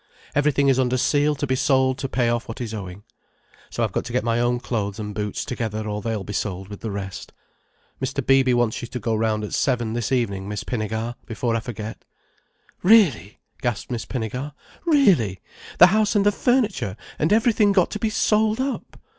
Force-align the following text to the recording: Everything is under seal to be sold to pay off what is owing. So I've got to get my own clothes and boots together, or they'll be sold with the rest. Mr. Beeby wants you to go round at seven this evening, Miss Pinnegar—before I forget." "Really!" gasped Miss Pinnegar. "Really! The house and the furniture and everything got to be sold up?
Everything 0.33 0.67
is 0.67 0.79
under 0.79 0.97
seal 0.97 1.35
to 1.35 1.45
be 1.45 1.55
sold 1.55 1.99
to 1.99 2.09
pay 2.09 2.27
off 2.27 2.47
what 2.47 2.59
is 2.59 2.73
owing. 2.73 3.03
So 3.69 3.83
I've 3.83 3.91
got 3.91 4.03
to 4.05 4.11
get 4.11 4.23
my 4.23 4.39
own 4.39 4.59
clothes 4.59 4.97
and 4.97 5.13
boots 5.13 5.45
together, 5.45 5.87
or 5.87 6.01
they'll 6.01 6.23
be 6.23 6.33
sold 6.33 6.69
with 6.69 6.79
the 6.79 6.89
rest. 6.89 7.31
Mr. 8.01 8.25
Beeby 8.25 8.51
wants 8.55 8.81
you 8.81 8.87
to 8.87 8.99
go 8.99 9.13
round 9.13 9.43
at 9.43 9.53
seven 9.53 9.93
this 9.93 10.11
evening, 10.11 10.49
Miss 10.49 10.63
Pinnegar—before 10.63 11.55
I 11.55 11.59
forget." 11.59 12.03
"Really!" 12.81 13.41
gasped 13.61 13.91
Miss 13.91 14.05
Pinnegar. 14.07 14.53
"Really! 14.85 15.39
The 15.77 15.87
house 15.93 16.15
and 16.15 16.25
the 16.25 16.31
furniture 16.31 16.97
and 17.19 17.31
everything 17.31 17.71
got 17.71 17.91
to 17.91 17.99
be 17.99 18.09
sold 18.09 18.59
up? 18.59 18.99